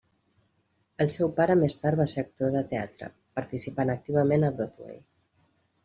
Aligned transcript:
El 1.05 1.11
seu 1.15 1.29
pare 1.41 1.57
més 1.59 1.77
tard 1.83 2.01
va 2.01 2.09
ser 2.15 2.23
actor 2.25 2.53
de 2.57 2.65
teatre, 2.73 3.13
participant 3.41 3.97
activament 3.99 4.49
a 4.51 4.55
Broadway. 4.61 5.03